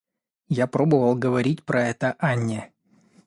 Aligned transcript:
Я 0.49 0.65
пробовал 0.65 1.13
говорить 1.15 1.63
про 1.63 1.87
это 1.87 2.15
Анне. 2.17 2.73